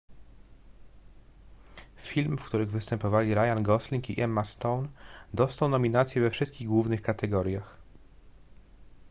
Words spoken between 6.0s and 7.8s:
we wszystkich głównych kategoriach